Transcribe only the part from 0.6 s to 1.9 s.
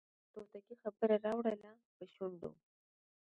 خبره راوړله